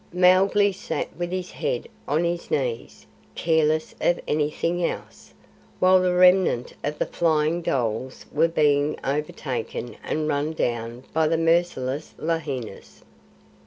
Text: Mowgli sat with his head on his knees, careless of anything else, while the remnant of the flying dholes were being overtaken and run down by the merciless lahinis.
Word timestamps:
Mowgli 0.11 0.71
sat 0.71 1.15
with 1.15 1.29
his 1.31 1.51
head 1.51 1.87
on 2.07 2.23
his 2.23 2.49
knees, 2.49 3.05
careless 3.35 3.93
of 4.01 4.19
anything 4.27 4.83
else, 4.83 5.31
while 5.77 6.01
the 6.01 6.15
remnant 6.15 6.73
of 6.83 6.97
the 6.97 7.05
flying 7.05 7.61
dholes 7.61 8.25
were 8.31 8.47
being 8.47 8.97
overtaken 9.03 9.95
and 10.03 10.27
run 10.27 10.53
down 10.53 11.03
by 11.13 11.27
the 11.27 11.37
merciless 11.37 12.15
lahinis. 12.17 13.03